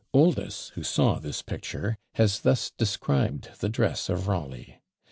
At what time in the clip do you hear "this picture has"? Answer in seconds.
1.19-2.39